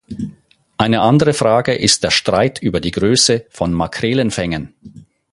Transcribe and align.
Eine 0.79 1.01
andere 1.01 1.31
Frage 1.31 1.75
ist 1.75 2.03
der 2.03 2.09
Streit 2.09 2.59
über 2.59 2.79
die 2.79 2.89
Größe 2.89 3.45
von 3.51 3.71
Makrelenfängen. 3.71 4.73